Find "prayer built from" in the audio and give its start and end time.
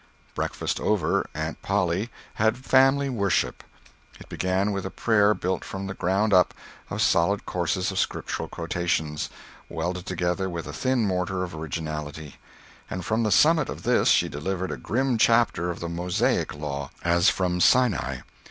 4.89-5.85